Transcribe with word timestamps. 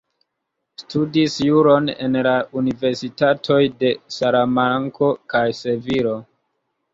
Studis 0.83 1.35
juron 1.49 1.91
en 2.05 2.17
la 2.27 2.31
universitatoj 2.61 3.59
de 3.85 3.93
Salamanko 4.17 5.11
kaj 5.35 5.45
Sevilo. 5.61 6.17